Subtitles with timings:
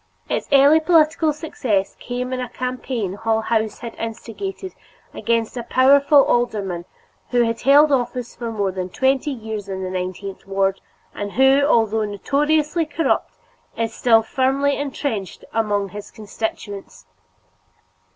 [0.27, 4.73] Its early political success came in a campaign Hull House had instigated
[5.13, 6.85] against a powerful alderman
[7.29, 10.81] who has held office for more than twenty years in the nineteenth ward,
[11.13, 13.35] and who, although notoriously corrupt,
[13.77, 17.05] is still firmly intrenched among his constituents.